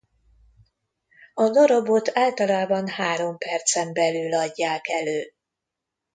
[1.33, 5.33] A darabot általában három percen belül adják elő.